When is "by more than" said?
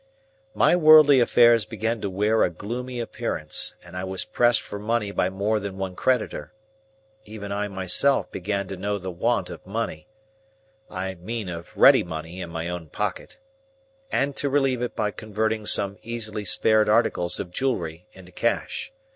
5.11-5.77